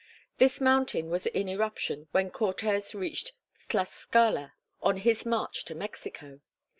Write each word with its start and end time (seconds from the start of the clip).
This 0.39 0.59
mountain 0.59 1.11
was 1.11 1.27
in 1.27 1.47
eruption 1.47 2.07
when 2.09 2.31
Cortes 2.31 2.95
reached 2.95 3.33
Tlascala 3.69 4.53
on 4.81 4.97
his 4.97 5.27
march 5.27 5.63
to 5.65 5.75
Mexico. 5.75 6.39